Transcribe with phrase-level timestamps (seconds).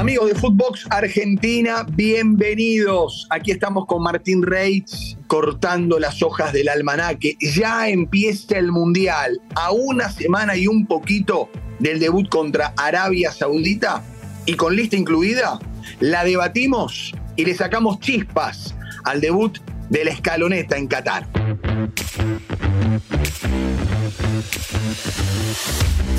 [0.00, 3.26] Amigos de Footbox Argentina, bienvenidos.
[3.28, 7.36] Aquí estamos con Martín Reitz cortando las hojas del almanaque.
[7.38, 9.38] Ya empieza el Mundial.
[9.56, 11.50] A una semana y un poquito
[11.80, 14.02] del debut contra Arabia Saudita
[14.46, 15.58] y con lista incluida,
[16.00, 18.74] la debatimos y le sacamos chispas
[19.04, 19.58] al debut
[19.90, 21.26] de la escaloneta en Qatar.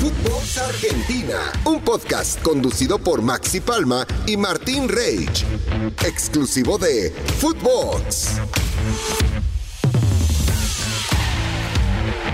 [0.00, 5.44] Footbox Argentina, un podcast conducido por Maxi Palma y Martín Reich,
[6.02, 8.40] exclusivo de Footbox.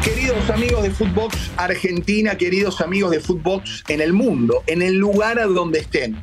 [0.05, 5.41] Queridos amigos de Footbox Argentina, queridos amigos de Footbox en el mundo, en el lugar
[5.41, 6.17] a donde estén,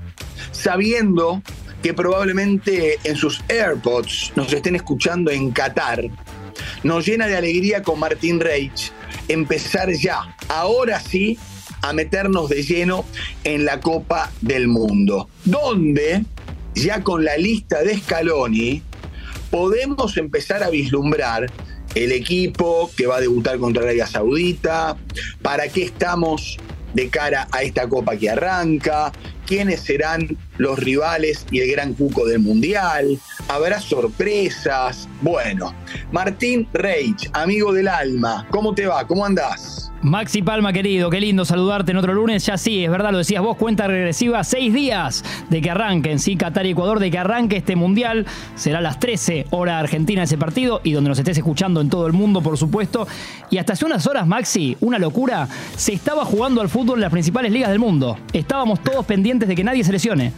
[0.53, 1.41] sabiendo
[1.83, 6.09] que probablemente en sus AirPods nos estén escuchando en Qatar,
[6.83, 8.91] nos llena de alegría con Martín Reich
[9.27, 11.37] empezar ya, ahora sí,
[11.81, 13.05] a meternos de lleno
[13.43, 16.23] en la Copa del Mundo, donde
[16.73, 18.81] ya con la lista de Scaloni
[19.51, 21.51] podemos empezar a vislumbrar
[21.95, 24.97] el equipo que va a debutar contra Arabia Saudita,
[25.41, 26.57] para qué estamos
[26.93, 29.11] de cara a esta copa que arranca,
[29.45, 35.07] quiénes serán los rivales y el gran cuco del Mundial, habrá sorpresas.
[35.21, 35.73] Bueno,
[36.15, 39.05] Martín Reich, amigo del alma, ¿cómo te va?
[39.05, 39.91] ¿Cómo andás?
[40.01, 42.45] Maxi Palma, querido, qué lindo saludarte en otro lunes.
[42.45, 46.37] Ya sí, es verdad, lo decías vos, cuenta regresiva, seis días de que arranquen, sí,
[46.37, 48.25] Qatar y Ecuador, de que arranque este mundial.
[48.55, 52.07] Será a las 13 hora Argentina ese partido y donde nos estés escuchando en todo
[52.07, 53.05] el mundo, por supuesto.
[53.49, 57.11] Y hasta hace unas horas, Maxi, una locura, se estaba jugando al fútbol en las
[57.11, 58.17] principales ligas del mundo.
[58.31, 60.31] Estábamos todos pendientes de que nadie se lesione.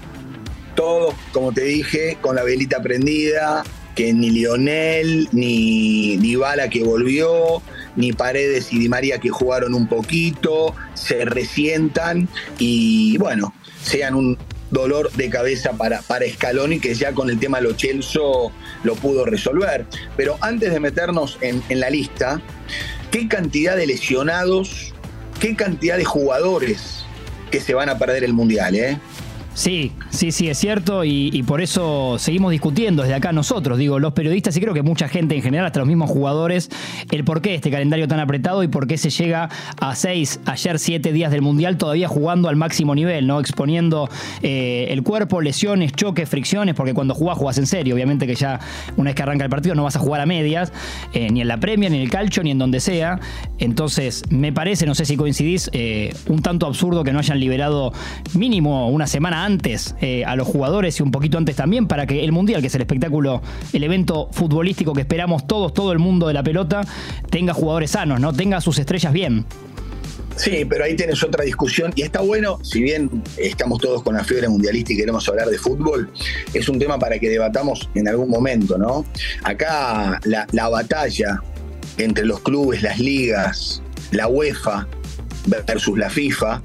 [0.73, 3.63] Todos, como te dije, con la velita prendida,
[3.97, 7.63] que ni Lionel, ni Dybala que volvió,
[7.95, 14.37] ni Paredes y Di María que jugaron un poquito, se resientan y bueno, sean un
[14.69, 18.51] dolor de cabeza para, para Scaloni, que ya con el tema Lo Chelso
[18.83, 19.87] lo pudo resolver.
[20.15, 22.39] Pero antes de meternos en, en la lista,
[23.09, 24.93] ¿qué cantidad de lesionados,
[25.39, 27.03] qué cantidad de jugadores
[27.49, 28.75] que se van a perder el Mundial?
[28.75, 28.99] Eh?
[29.57, 34.13] Sí, sí, sí, es cierto y, por eso seguimos discutiendo desde acá nosotros, digo, los
[34.13, 36.69] periodistas y creo que mucha gente en general, hasta los mismos jugadores,
[37.09, 39.49] el por qué este calendario tan apretado y por qué se llega
[39.81, 43.39] a seis, ayer siete días del Mundial todavía jugando al máximo nivel, ¿no?
[43.39, 44.09] Exponiendo
[44.43, 48.59] eh, el cuerpo, lesiones, choques, fricciones, porque cuando jugás, jugás en serio, obviamente que ya
[48.95, 50.71] una vez que arranca el partido no vas a jugar a medias,
[51.13, 53.19] eh, ni en la premia, ni en el calcio, ni en donde sea.
[53.57, 57.91] Entonces, me parece, no sé si coincidís, eh, un tanto absurdo que no hayan liberado
[58.35, 59.46] mínimo una semana antes
[60.01, 62.75] eh, a los jugadores y un poquito antes también para que el Mundial, que es
[62.75, 63.41] el espectáculo,
[63.71, 66.81] el evento futbolístico que esperamos todos, todo el mundo de la pelota,
[67.29, 68.33] tenga jugadores sanos, ¿no?
[68.33, 69.45] Tenga sus estrellas bien.
[70.35, 74.23] Sí, pero ahí tienes otra discusión y está bueno, si bien estamos todos con la
[74.23, 76.11] fiebre mundialista y queremos hablar de fútbol,
[76.53, 79.03] es un tema para que debatamos en algún momento, ¿no?
[79.43, 81.41] Acá la, la batalla
[81.97, 83.81] entre los clubes, las ligas,
[84.11, 84.87] la UEFA
[85.65, 86.61] versus la FIFA,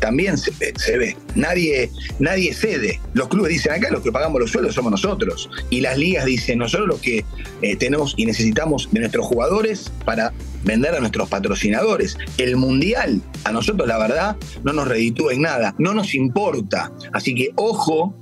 [0.00, 0.50] también se,
[0.96, 1.16] ve.
[1.34, 3.00] Nadie, nadie cede.
[3.14, 5.48] Los clubes dicen acá los que pagamos los sueldos somos nosotros.
[5.68, 7.24] Y las ligas dicen nosotros los que
[7.62, 10.32] eh, tenemos y necesitamos de nuestros jugadores para
[10.64, 12.16] vender a nuestros patrocinadores.
[12.38, 16.90] El mundial, a nosotros la verdad, no nos reditúa en nada, no nos importa.
[17.12, 18.14] Así que ojo,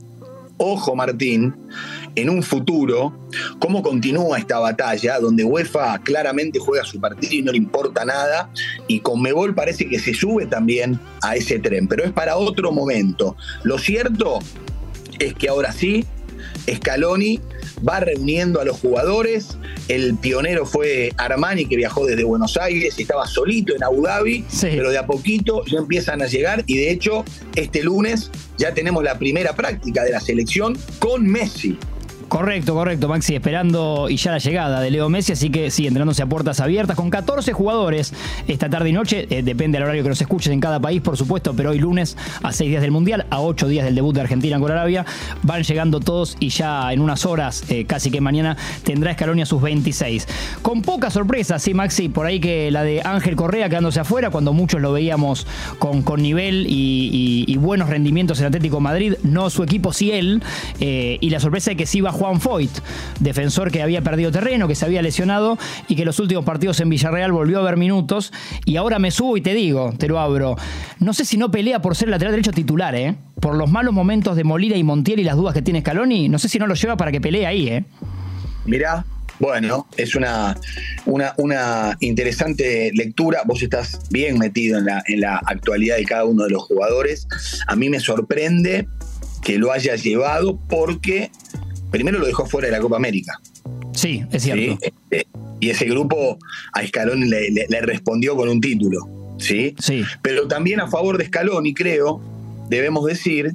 [0.58, 1.54] ojo Martín,
[2.20, 3.12] en un futuro
[3.58, 8.50] cómo continúa esta batalla donde UEFA claramente juega su partido y no le importa nada
[8.86, 13.36] y Conmebol parece que se sube también a ese tren, pero es para otro momento.
[13.62, 14.38] Lo cierto
[15.18, 16.04] es que ahora sí,
[16.72, 17.40] Scaloni
[17.86, 19.58] va reuniendo a los jugadores.
[19.88, 24.90] El pionero fue Armani, que viajó desde Buenos Aires, estaba solito en Abu Dhabi, pero
[24.90, 27.24] de a poquito ya empiezan a llegar y de hecho
[27.54, 31.78] este lunes ya tenemos la primera práctica de la selección con Messi.
[32.28, 36.22] Correcto, correcto, Maxi, esperando y ya la llegada de Leo Messi, así que sí, entrenándose
[36.22, 38.12] a puertas abiertas con 14 jugadores
[38.46, 41.16] esta tarde y noche, eh, depende del horario que nos escuches en cada país, por
[41.16, 44.20] supuesto, pero hoy lunes a 6 días del Mundial, a 8 días del debut de
[44.20, 45.06] Argentina con Arabia,
[45.42, 49.62] van llegando todos y ya en unas horas, eh, casi que mañana, tendrá Escalonia sus
[49.62, 50.28] 26.
[50.60, 54.52] Con pocas sorpresas, sí, Maxi, por ahí que la de Ángel Correa quedándose afuera, cuando
[54.52, 55.46] muchos lo veíamos
[55.78, 60.42] con, con nivel y, buenos rendimientos en Atlético Madrid, no su equipo, sí él,
[60.78, 62.70] eh, y la sorpresa de que sí va Juan Foyt,
[63.20, 65.56] defensor que había perdido terreno, que se había lesionado
[65.86, 68.32] y que los últimos partidos en Villarreal volvió a ver minutos.
[68.64, 70.56] Y ahora me subo y te digo, te lo abro.
[70.98, 73.14] No sé si no pelea por ser lateral derecho titular, ¿eh?
[73.40, 76.38] Por los malos momentos de Molina y Montiel y las dudas que tiene Scaloni, no
[76.38, 77.84] sé si no lo lleva para que pelee ahí, ¿eh?
[78.64, 79.04] Mirá,
[79.38, 80.56] Bueno, es una,
[81.06, 83.42] una, interesante lectura.
[83.46, 87.28] Vos estás bien metido en la, en la actualidad de cada uno de los jugadores.
[87.68, 88.88] A mí me sorprende
[89.42, 91.30] que lo haya llevado porque
[91.90, 93.40] primero lo dejó fuera de la Copa América.
[93.92, 94.78] Sí, es cierto.
[94.80, 95.26] Este,
[95.60, 96.38] y ese grupo
[96.72, 99.08] a Scaloni le, respondió con un título.
[99.38, 99.74] ¿sí?
[99.78, 100.04] Sí.
[100.22, 102.20] Pero también a favor de Scaloni, creo,
[102.68, 103.54] debemos decir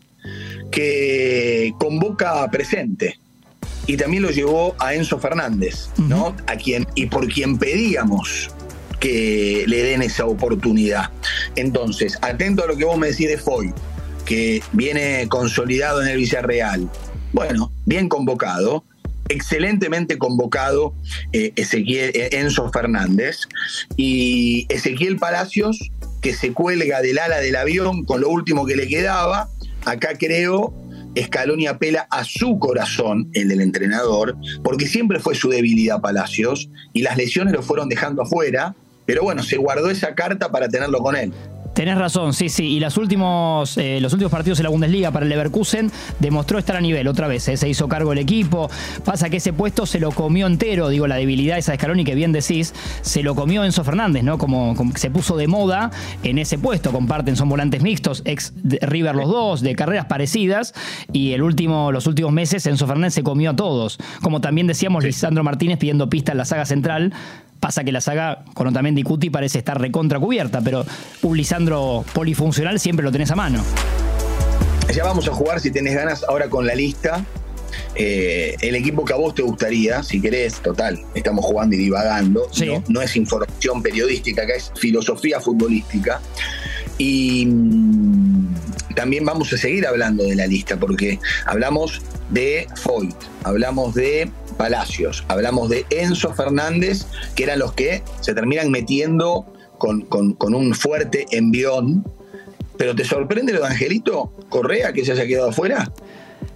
[0.71, 3.17] que convoca presente
[3.85, 6.35] y también lo llevó a Enzo Fernández, ¿no?
[6.47, 8.49] A quien, y por quien pedíamos
[8.99, 11.09] que le den esa oportunidad.
[11.57, 13.73] Entonces, atento a lo que vos me decís de Foy,
[14.25, 16.89] que viene consolidado en el Villarreal.
[17.33, 18.83] Bueno, bien convocado,
[19.27, 20.93] excelentemente convocado
[21.31, 23.47] eh, Ezequiel, eh, Enzo Fernández
[23.97, 25.91] y Ezequiel Palacios,
[26.21, 29.49] que se cuelga del ala del avión con lo último que le quedaba.
[29.83, 30.73] Acá creo
[31.19, 37.01] Scaloni apela a su corazón, el del entrenador, porque siempre fue su debilidad Palacios y
[37.01, 38.75] las lesiones lo fueron dejando afuera,
[39.07, 41.33] pero bueno, se guardó esa carta para tenerlo con él.
[41.73, 42.65] Tenés razón, sí, sí.
[42.65, 46.75] Y los últimos, eh, los últimos partidos en la Bundesliga para el Leverkusen demostró estar
[46.75, 47.47] a nivel otra vez.
[47.47, 48.69] Eh, se hizo cargo el equipo.
[49.03, 52.13] Pasa que ese puesto se lo comió entero, digo, la debilidad esa de Scaloni que
[52.13, 54.37] bien decís, se lo comió Enzo Fernández, ¿no?
[54.37, 55.89] Como, se puso de moda
[56.23, 56.91] en ese puesto.
[56.91, 60.75] Comparten, son volantes mixtos, ex River los dos, de carreras parecidas.
[61.11, 63.97] Y el último, los últimos meses Enzo Fernández se comió a todos.
[64.21, 67.13] Como también decíamos, Lisandro Martínez pidiendo pista en la saga central
[67.63, 70.85] Pasa que la saga con Otamendi Cuti parece estar recontra cubierta, pero
[71.21, 73.63] un Lisandro polifuncional siempre lo tenés a mano.
[74.93, 77.23] Ya vamos a jugar, si tenés ganas, ahora con la lista.
[77.95, 82.49] Eh, el equipo que a vos te gustaría, si querés, total, estamos jugando y divagando.
[82.89, 86.19] No, es información periodística, acá es filosofía futbolística.
[86.97, 88.55] Y mm,
[88.95, 95.23] también vamos a seguir hablando de la lista, porque hablamos de Foyt, hablamos de Palacios,
[95.27, 97.05] hablamos de Enzo Fernández,
[97.35, 99.45] que eran los que se terminan metiendo
[99.77, 102.05] con, un fuerte envión.
[102.77, 105.91] Pero ¿te sorprende lo de Angelito Correa que se haya quedado afuera?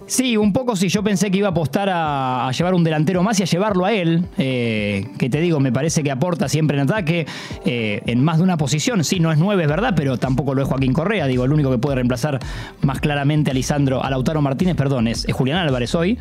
[0.08, 0.88] Sí, un poco sí.
[0.88, 3.92] Yo pensé que iba a apostar a, llevar un delantero más y a llevarlo a
[3.92, 4.24] él.
[4.38, 7.26] Eh, que te digo, me parece que aporta siempre en ataque,
[7.66, 9.04] eh, en más de una posición.
[9.04, 11.26] Sí, no es nueve, es verdad, pero tampoco lo es Joaquín Correa.
[11.26, 12.40] Digo, el único que puede reemplazar
[12.80, 16.18] más claramente a Lisandro, a Lautaro Martínez, perdón, es, Julián Álvarez hoy.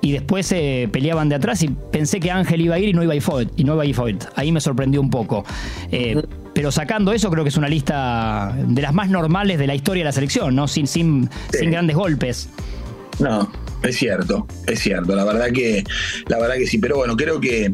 [0.00, 3.02] Y después se peleaban de atrás y pensé que Ángel iba a ir y no
[3.02, 3.50] iba a ir Foyt.
[3.56, 4.24] Y no iba a ir Foyt.
[4.36, 5.44] Ahí me sorprendió un poco.
[5.90, 6.22] Eh,
[6.52, 10.02] pero sacando eso, creo que es una lista de las más normales de la historia
[10.02, 10.68] de la selección, ¿no?
[10.68, 12.48] Sin, sin, sin grandes golpes.
[13.18, 13.50] No,
[13.82, 15.14] es cierto, es cierto.
[15.14, 15.84] La verdad que,
[16.26, 16.78] la verdad que sí.
[16.78, 17.72] Pero bueno, creo que,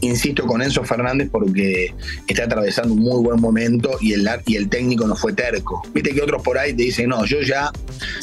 [0.00, 1.94] insisto con Enzo Fernández porque
[2.26, 5.82] está atravesando un muy buen momento y el, y el técnico no fue terco.
[5.94, 7.70] Viste que otros por ahí te dicen, no, yo ya,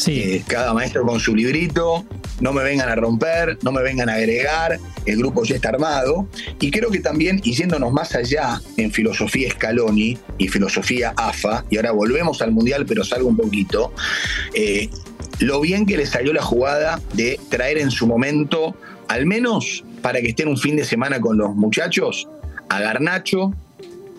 [0.08, 2.06] eh, cada maestro con su librito,
[2.42, 6.28] no me vengan a romper, no me vengan a agregar, el grupo ya está armado.
[6.60, 11.78] Y creo que también, y yéndonos más allá en filosofía Scaloni y filosofía AFA, y
[11.78, 13.94] ahora volvemos al Mundial, pero salgo un poquito,
[14.54, 14.90] eh,
[15.40, 18.76] lo bien que le salió la jugada de traer en su momento,
[19.08, 22.28] al menos para que estén un fin de semana con los muchachos,
[22.70, 23.54] a Garnacho,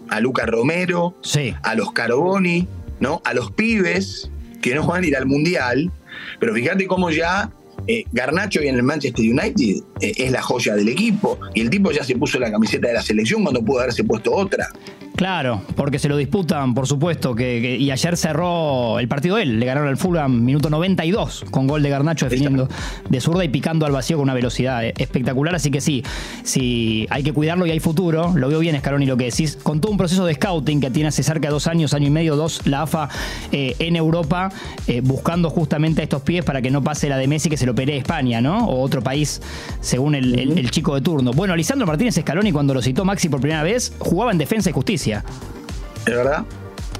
[0.08, 1.14] a Luca Romero,
[1.62, 2.66] a los Carboni,
[2.98, 3.22] ¿no?
[3.24, 4.30] A los pibes
[4.60, 5.90] que no van a ir al Mundial,
[6.38, 7.50] pero fíjate cómo ya
[7.86, 11.70] eh, Garnacho y en el Manchester United eh, es la joya del equipo y el
[11.70, 14.68] tipo ya se puso la camiseta de la selección cuando pudo haberse puesto otra.
[15.20, 19.66] Claro, porque se lo disputan, por supuesto, que, y ayer cerró el partido él, le
[19.66, 22.70] ganaron al Fulham minuto 92 con gol de Garnacho definiendo
[23.06, 26.02] de zurda y picando al vacío con una velocidad eh, espectacular, así que sí,
[26.42, 29.82] sí, hay que cuidarlo y hay futuro, lo veo bien Escaroni lo que decís, con
[29.82, 32.34] todo un proceso de scouting que tiene hace cerca de dos años, año y medio,
[32.34, 33.10] dos, la AFA
[33.52, 34.50] eh, en Europa,
[34.86, 37.66] eh, buscando justamente a estos pies para que no pase la de Messi que se
[37.66, 38.64] lo pelee España, ¿no?
[38.64, 39.42] O otro país,
[39.82, 41.32] según el, el chico de turno.
[41.32, 44.72] Bueno, Lisandro Martínez Scaloni cuando lo citó Maxi por primera vez, jugaba en defensa y
[44.72, 46.44] justicia ¿Es verdad?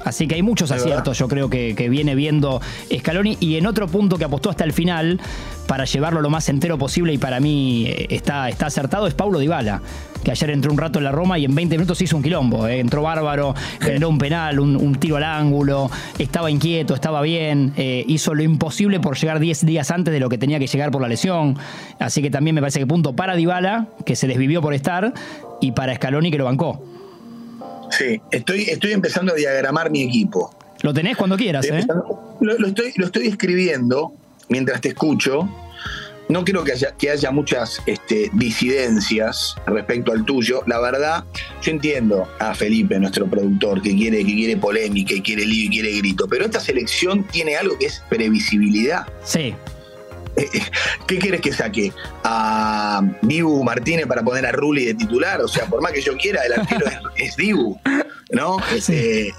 [0.05, 2.61] Así que hay muchos aciertos, yo creo que, viene viendo
[2.95, 3.37] Scaloni.
[3.39, 5.19] Y en otro punto que apostó hasta el final,
[5.67, 9.39] para llevarlo lo más entero posible y para mí eh, está, está acertado, es Paulo
[9.39, 9.81] Dybala,
[10.23, 12.67] que ayer entró un rato en la Roma y en 20 minutos hizo un quilombo.
[12.67, 12.79] Eh.
[12.79, 18.33] Entró bárbaro, generó un penal, un, tiro al ángulo, estaba inquieto, estaba bien, eh, hizo
[18.33, 21.07] lo imposible por llegar 10 días antes de lo que tenía que llegar por la
[21.07, 21.57] lesión.
[21.99, 25.13] Así que también me parece que punto para Dybala, que se desvivió por estar,
[25.61, 26.83] y para Scaloni, que lo bancó.
[27.91, 30.55] Sí, estoy, estoy empezando a diagramar mi equipo.
[30.81, 31.85] Lo tenés cuando quieras, ¿eh?
[32.39, 34.13] Lo, estoy, lo estoy escribiendo
[34.49, 35.47] mientras te escucho.
[36.29, 40.63] No creo que haya, que haya muchas este, disidencias respecto al tuyo.
[40.65, 41.25] La verdad,
[41.61, 45.69] yo entiendo a Felipe, nuestro productor, que quiere, que quiere polémica, y quiere lío y
[45.69, 46.27] quiere grito.
[46.29, 49.05] Pero esta selección tiene algo que es previsibilidad.
[49.23, 49.53] Sí.
[51.07, 51.91] ¿qué quieres que saque?
[52.23, 55.41] ¿A Dibu Martínez para poner a Rulli de titular?
[55.41, 56.85] O sea, por más que yo quiera, el arquero
[57.15, 57.79] es, Dibu,
[58.31, 58.57] ¿no?
[58.73, 59.33] Este,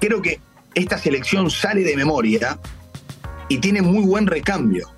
[0.00, 0.40] creo que
[0.74, 2.58] esta selección sale de memoria
[3.48, 4.88] y tiene muy buen recambio.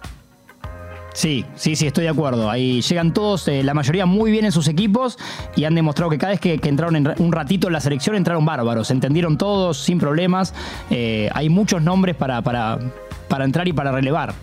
[1.14, 2.50] Sí, sí, sí, estoy de acuerdo.
[2.50, 5.16] Ahí llegan todos, eh, la mayoría muy bien en sus equipos
[5.54, 8.44] y han demostrado que cada vez que, entraron en, un ratito en la selección entraron
[8.44, 10.54] bárbaros, entendieron todos sin problemas.
[10.90, 12.80] Eh, hay muchos nombres para, para,
[13.28, 14.34] para entrar y para relevar.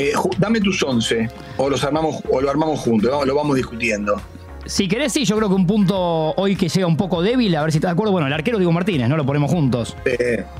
[0.00, 4.22] Eh, dame tus 11 o los armamos o lo armamos juntos, lo vamos discutiendo.
[4.64, 5.96] Si querés, sí, yo creo que un punto
[6.36, 8.12] hoy que llega un poco débil, a ver si estás de acuerdo.
[8.12, 9.16] Bueno, el arquero Diego Martínez, ¿no?
[9.16, 9.96] Lo ponemos juntos.
[10.04, 10.16] Sí,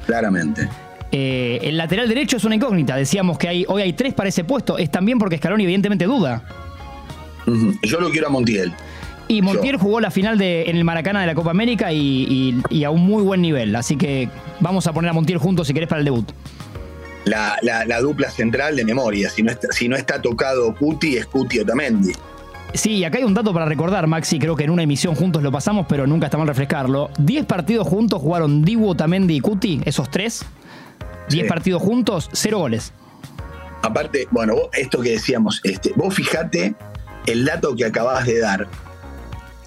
[0.07, 0.69] claramente.
[1.13, 2.97] Eh, el lateral derecho es una incógnita.
[2.97, 4.77] Decíamos que hay, hoy hay tres para ese puesto.
[4.77, 6.43] Es también porque Scaloni evidentemente duda.
[7.85, 8.73] Yo lo quiero a Montiel.
[9.29, 12.91] Y Montiel jugó la final de, en el Maracana de la Copa América y, a
[12.91, 13.77] un muy buen nivel.
[13.77, 14.29] Así que
[14.59, 16.29] vamos a poner a Montiel juntos si querés para el debut.
[17.29, 19.31] La, dupla central de memoria.
[19.31, 22.13] Si no, está, si no está tocado Cuti, es Cuti Otamendi.
[22.75, 24.39] Sí, acá hay un dato para recordar, Maxi.
[24.39, 27.11] Creo que en una emisión juntos lo pasamos, pero nunca está mal refrescarlo.
[27.19, 30.45] Diez partidos juntos jugaron Dibu, Otamendi y Cuti, esos tres.
[31.29, 32.93] 10 partidos juntos, cero goles.
[33.83, 36.75] Aparte, bueno, esto que decíamos, este, vos fijate
[37.27, 38.67] el dato que acabas de dar,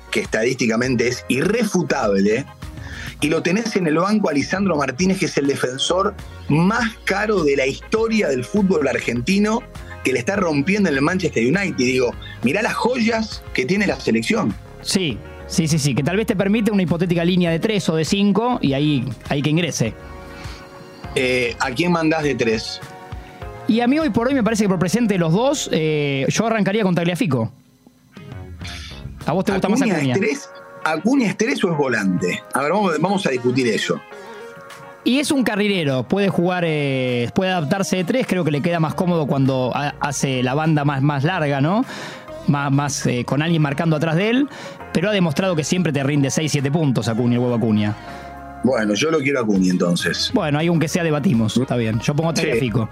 [0.10, 2.46] que estadísticamente es irrefutable,
[3.22, 6.16] y lo tenés en el banco a Lisandro Martínez, que es el defensor
[6.50, 9.62] más caro de la historia del fútbol argentino,
[10.04, 11.78] que le está rompiendo en el Manchester United.
[11.78, 14.54] Digo, mirá las joyas que tiene la selección.
[14.82, 17.96] Sí, sí, sí, sí, que tal vez te permite una hipotética línea de 3 o
[17.96, 19.94] de 5 y ahí, ahí que ingrese.
[21.14, 22.80] Eh, ¿A quién mandás de tres?
[23.68, 26.48] Y a mí hoy por hoy me parece que por presente los dos, eh, yo
[26.48, 27.52] arrancaría con Tagliafico.
[29.26, 30.16] ¿A vos te gusta más Acuña?
[30.16, 30.50] Es
[30.84, 32.44] ¿Acuña es tres o es volante?
[32.54, 34.02] A ver, vamos, a discutir eso.
[35.04, 38.80] Y es un carrilero, puede jugar, eh, puede adaptarse de tres, creo que le queda
[38.80, 41.84] más cómodo cuando hace la banda más, más larga, ¿no?
[42.48, 44.50] Más, más con alguien marcando atrás de él,
[44.94, 47.96] pero ha demostrado que siempre te rinde 6-7 puntos Acuña, el huevo Acuña.
[48.64, 50.32] Bueno, yo lo quiero a Cuni entonces.
[50.34, 52.00] Bueno, hay un que sea debatimos, está bien.
[52.00, 52.90] Yo pongo Tagliafico.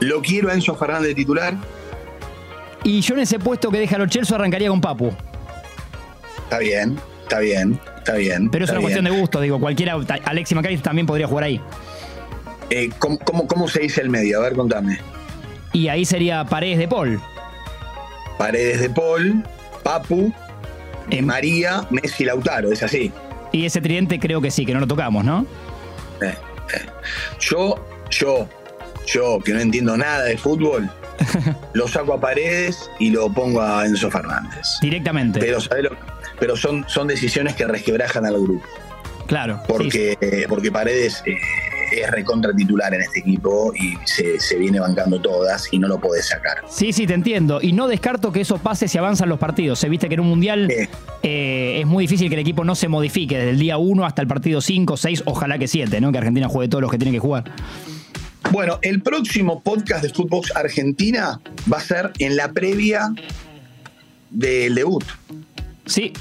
[0.00, 1.54] Lo quiero a Enzo Fernández de titular.
[2.82, 5.12] Y yo en ese puesto que deja los Chelsea arrancaría con Papu.
[6.54, 8.48] Está bien, está bien, está bien.
[8.48, 11.60] Pero es una cuestión de gusto, digo, cualquiera, Alexi Macari también podría jugar ahí.
[12.70, 14.38] Eh, ¿cómo, se dice el medio?
[14.38, 15.00] A ver, contame.
[15.72, 17.20] Y ahí sería Paredes de Paul.
[18.38, 19.42] Paredes de Paul,
[19.82, 20.32] Papu,
[21.10, 21.26] em.
[21.26, 23.10] María, Messi, Lautaro, es así.
[23.50, 25.44] Y ese tridente creo que sí, que no lo tocamos, ¿no?
[26.22, 26.36] Eh,
[26.72, 26.86] eh.
[27.40, 28.48] Yo, yo,
[29.08, 30.88] yo, que no entiendo nada de fútbol,
[31.72, 34.66] lo saco a Paredes y lo pongo a Enzo Fernández.
[34.80, 35.40] Directamente.
[35.40, 35.58] Pero,
[36.38, 38.66] pero son, son decisiones que resquebrajan al grupo.
[39.26, 39.60] Claro.
[39.66, 41.36] Porque, porque Paredes eh,
[41.92, 46.28] es recontra titular en este equipo y se, viene bancando todas y no lo podés
[46.28, 46.58] sacar.
[46.68, 47.60] Sí, sí, te entiendo.
[47.62, 49.78] Y no descarto que eso pase si avanzan los partidos.
[49.78, 50.70] Se viste que en un mundial
[51.22, 54.22] eh, es muy difícil que el equipo no se modifique desde el día 1 hasta
[54.22, 56.12] el partido 5, 6, ojalá que 7, ¿no?
[56.12, 57.44] Que Argentina juegue todos los que tiene que jugar.
[58.54, 63.12] Bueno, el próximo podcast de Fútbol Argentina va a ser en la previa
[64.30, 65.02] del debut.
[65.86, 66.12] Sí,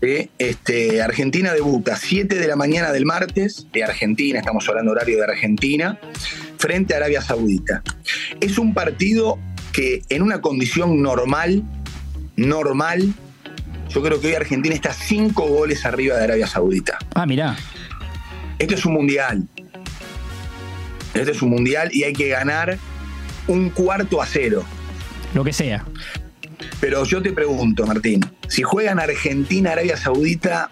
[0.00, 5.24] este, Argentina debuta 7 de la mañana del martes, de Argentina, estamos hablando horario de
[5.24, 6.00] Argentina,
[6.56, 7.82] frente a Arabia Saudita.
[8.40, 9.38] Es un partido
[9.70, 11.64] que en una condición normal,
[12.36, 13.12] normal,
[13.90, 16.96] yo creo que hoy Argentina está 5 goles arriba de Arabia Saudita.
[17.14, 17.58] Ah, mirá.
[18.58, 19.46] Este es un mundial.
[21.18, 22.78] Este es un mundial y hay que ganar
[23.46, 24.64] un cuarto a cero.
[25.34, 25.84] Lo que sea.
[26.80, 30.68] Pero yo te pregunto, Martín, si juegan Argentina, Arabia Saudita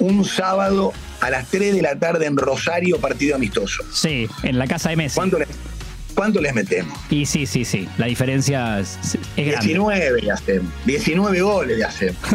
[0.00, 3.84] un sábado a las 3 de la tarde en Rosario, partido amistoso.
[3.92, 5.16] Sí, en la casa de Messi.
[6.14, 6.98] ¿Cuánto les, metemos?
[7.10, 7.88] Y sí, sí, sí.
[7.96, 8.98] La diferencia es,
[9.36, 9.66] grande.
[9.66, 10.72] 19 le hacemos.
[10.84, 12.16] 19 goles le hacemos.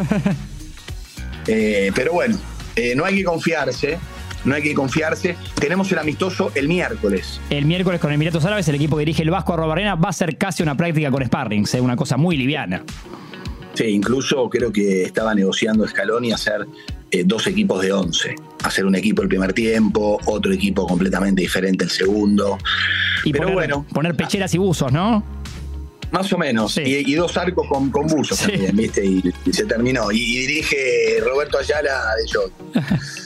[1.46, 2.40] Eh, pero bueno,
[2.78, 4.00] eh, no hay que confiarse.
[4.46, 5.36] No hay que confiarse.
[5.56, 7.40] Tenemos el amistoso el miércoles.
[7.50, 10.38] El miércoles con Emiratos Árabes, el equipo que dirige el Vasco Arrobarena va a ser
[10.38, 12.84] casi una práctica con Sparrings, una cosa muy liviana.
[13.74, 16.68] Sí, incluso creo que estaba negociando Scaloni hacer
[17.10, 18.36] eh, dos equipos de 11.
[18.64, 22.58] Hacer un equipo el primer tiempo, otro equipo completamente diferente el segundo.
[23.24, 23.86] Y Pero poner, bueno.
[23.92, 25.24] Poner pecheras y buzos, ¿no?
[26.12, 26.78] Más o menos.
[26.78, 29.04] Y, dos arcos con, buzos también, ¿viste?
[29.04, 30.12] Y, se terminó.
[30.12, 32.54] Y, dirige Roberto Ayala de Jot.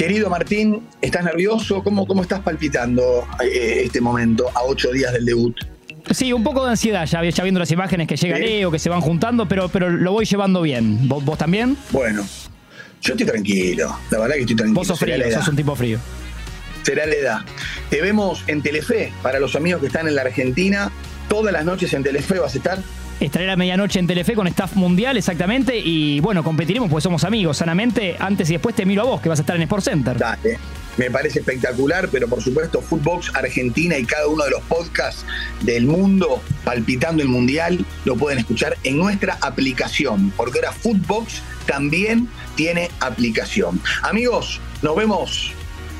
[0.00, 1.82] Querido Martín, ¿estás nervioso?
[1.82, 5.54] ¿Cómo, cómo estás palpitando eh, este momento a ocho días del debut?
[6.10, 9.02] Sí, un poco de ansiedad, ya, viendo las imágenes que llega Leo, que se van
[9.02, 11.06] juntando, pero, pero lo voy llevando bien.
[11.06, 11.76] ¿Vos, también?
[11.90, 12.26] Bueno,
[13.02, 13.94] yo estoy tranquilo.
[14.10, 14.80] La verdad que estoy tranquilo.
[14.80, 15.98] Vos sos frío, sos un tipo frío.
[16.82, 17.38] Será la edad.
[17.90, 20.90] Te vemos en Telefe, para los amigos que están en la Argentina,
[21.28, 22.78] todas las noches en Telefe vas a estar.
[23.20, 25.78] Estaré a medianoche en Telefe con staff mundial, exactamente.
[25.78, 28.16] Y bueno, competiremos porque somos amigos, sanamente.
[28.18, 30.16] Antes y después te miro a vos, que vas a estar en Sport Center.
[30.16, 30.58] Dale.
[30.96, 35.24] Me parece espectacular, pero por supuesto, Footbox Argentina y cada uno de los podcasts
[35.60, 42.28] del mundo palpitando el mundial lo pueden escuchar en nuestra aplicación, porque ahora Footbox también
[42.56, 43.80] tiene aplicación.
[44.02, 45.52] Amigos, nos vemos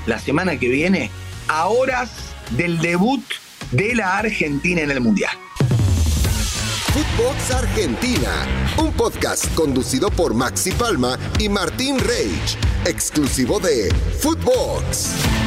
[0.07, 1.11] la semana que viene
[1.49, 2.11] a horas
[2.57, 3.23] del debut
[3.73, 5.33] de la Argentina en el mundial.
[7.01, 13.91] Footbox Argentina, un podcast conducido por Maxi Palma y Martín Reich, exclusivo de
[14.21, 15.40] Footbox.